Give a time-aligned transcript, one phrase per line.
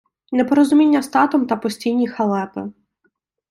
[0.31, 2.71] непорозуміння з татом та постійні халепи